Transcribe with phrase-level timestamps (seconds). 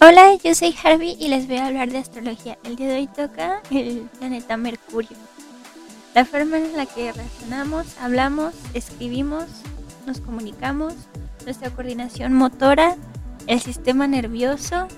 [0.00, 2.56] Hola, yo soy Harvey y les voy a hablar de astrología.
[2.64, 5.16] El día de hoy toca el planeta Mercurio.
[6.14, 9.44] La forma en la que razonamos, hablamos, escribimos,
[10.06, 10.94] nos comunicamos,
[11.44, 12.96] nuestra coordinación motora,
[13.46, 14.88] el sistema nervioso.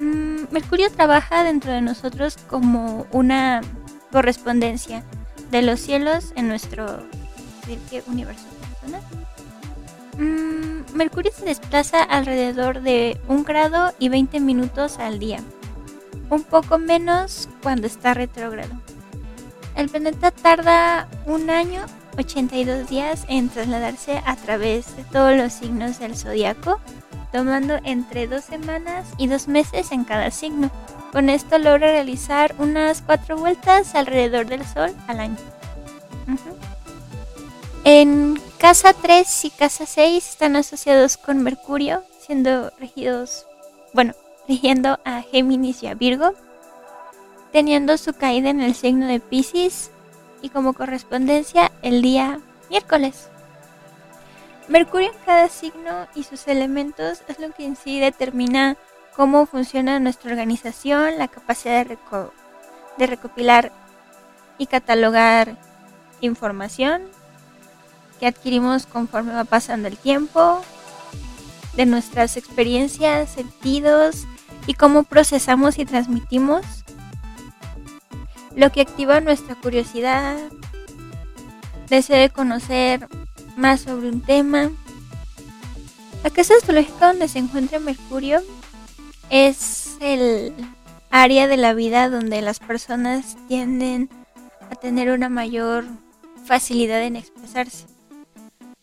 [0.00, 3.62] Mm, Mercurio trabaja dentro de nosotros como una
[4.12, 5.02] correspondencia
[5.50, 7.02] de los cielos en nuestro
[8.06, 9.02] universo personal.
[10.96, 15.40] Mercurio se desplaza alrededor de un grado y 20 minutos al día,
[16.30, 18.72] un poco menos cuando está retrógrado.
[19.74, 21.84] El planeta tarda un año,
[22.16, 26.80] 82 días en trasladarse a través de todos los signos del zodiaco,
[27.30, 30.70] tomando entre dos semanas y dos meses en cada signo.
[31.12, 35.36] Con esto logra realizar unas cuatro vueltas alrededor del Sol al año.
[37.88, 43.46] En casa 3 y casa 6 están asociados con Mercurio, siendo regidos,
[43.92, 44.12] bueno,
[44.48, 46.34] rigiendo a Géminis y a Virgo,
[47.52, 49.92] teniendo su caída en el signo de Pisces
[50.42, 53.28] y como correspondencia el día miércoles.
[54.66, 58.76] Mercurio en cada signo y sus elementos es lo que en sí determina
[59.14, 61.98] cómo funciona nuestra organización, la capacidad de,
[62.98, 63.70] de recopilar
[64.58, 65.56] y catalogar
[66.20, 67.02] información,
[68.18, 70.62] que adquirimos conforme va pasando el tiempo,
[71.76, 74.26] de nuestras experiencias, sentidos
[74.66, 76.64] y cómo procesamos y transmitimos,
[78.54, 80.36] lo que activa nuestra curiosidad,
[81.88, 83.06] deseo de conocer
[83.56, 84.70] más sobre un tema.
[86.24, 88.40] La casa astrológica donde se encuentra Mercurio
[89.28, 90.54] es el
[91.10, 94.08] área de la vida donde las personas tienden
[94.70, 95.84] a tener una mayor
[96.46, 97.95] facilidad en expresarse.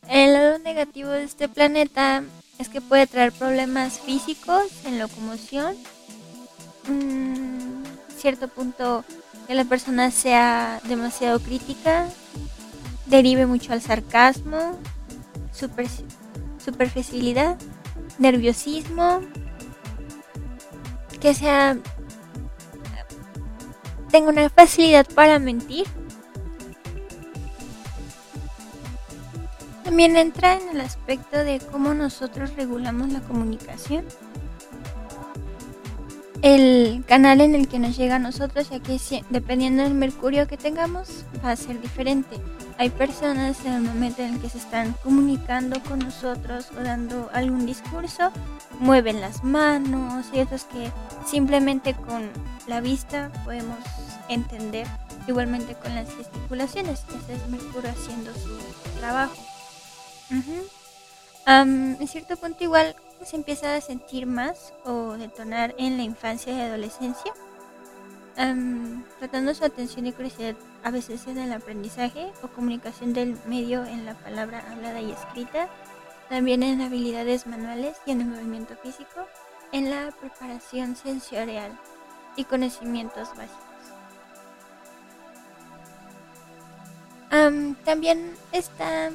[0.10, 2.24] El lado negativo de este planeta
[2.60, 5.76] es que puede traer problemas físicos en locomoción.
[6.88, 7.84] Mm,
[8.18, 9.04] cierto punto
[9.48, 12.08] que la persona sea demasiado crítica,
[13.06, 14.78] derive mucho al sarcasmo,
[15.52, 15.88] super,
[16.64, 17.58] superficialidad,
[18.20, 19.22] nerviosismo,
[21.20, 21.78] que sea
[24.12, 25.88] tenga una facilidad para mentir
[29.94, 34.04] También entra en el aspecto de cómo nosotros regulamos la comunicación.
[36.42, 39.00] El canal en el que nos llega a nosotros, ya que
[39.30, 42.38] dependiendo del mercurio que tengamos, va a ser diferente.
[42.80, 47.30] Hay personas en el momento en el que se están comunicando con nosotros o dando
[47.32, 48.32] algún discurso,
[48.80, 50.92] mueven las manos, y otros que
[51.28, 52.32] simplemente con
[52.66, 53.78] la vista podemos
[54.28, 54.88] entender,
[55.28, 57.04] igualmente con las gesticulaciones.
[57.10, 58.58] Ese es Mercurio haciendo su
[59.00, 59.53] trabajo
[61.46, 62.96] en cierto punto igual
[63.26, 67.34] se empieza a sentir más o detonar en la infancia y adolescencia,
[69.20, 74.06] tratando su atención y curiosidad a veces en el aprendizaje o comunicación del medio en
[74.06, 75.70] la palabra hablada y escrita,
[76.30, 79.28] también en habilidades manuales y en el movimiento físico,
[79.72, 81.78] en la preparación sensorial
[82.36, 83.64] y conocimientos básicos.
[87.84, 89.10] también está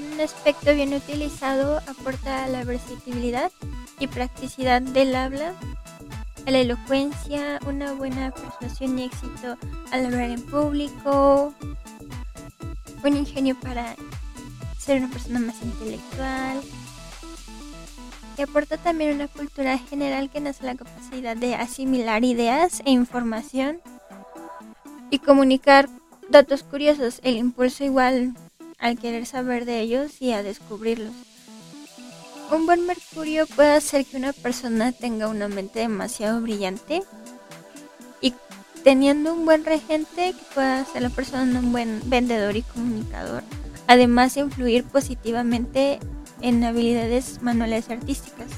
[0.00, 3.50] un aspecto bien utilizado aporta la versatilidad
[3.98, 5.52] y practicidad del habla,
[6.46, 9.56] a la elocuencia, una buena persuasión y éxito
[9.92, 11.54] al hablar en público,
[13.04, 13.94] un ingenio para
[14.78, 16.60] ser una persona más intelectual,
[18.38, 23.80] y aporta también una cultura general que da la capacidad de asimilar ideas e información
[25.10, 25.88] y comunicar
[26.30, 28.34] datos curiosos, el impulso igual
[28.80, 31.12] al querer saber de ellos y a descubrirlos.
[32.50, 37.02] Un buen mercurio puede hacer que una persona tenga una mente demasiado brillante
[38.20, 38.34] y
[38.82, 43.44] teniendo un buen regente que pueda hacer la persona un buen vendedor y comunicador,
[43.86, 46.00] además de influir positivamente
[46.40, 48.48] en habilidades manuales artísticas,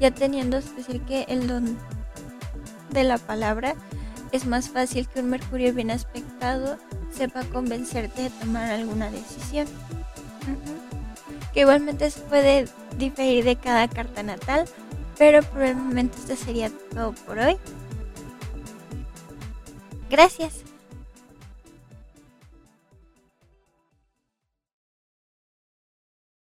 [0.00, 1.78] ya teniendo es decir que el don
[2.90, 3.74] de la palabra
[4.32, 6.76] es más fácil que un mercurio bien aspectado
[7.12, 9.66] sepa convencerte de tomar alguna decisión.
[11.52, 14.66] Que igualmente se puede diferir de cada carta natal,
[15.18, 17.56] pero probablemente esto sería todo por hoy.
[20.08, 20.69] Gracias.